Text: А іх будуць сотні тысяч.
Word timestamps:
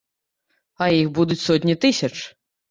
А 0.85 0.87
іх 1.01 1.11
будуць 1.17 1.39
сотні 1.49 1.77
тысяч. 1.87 2.13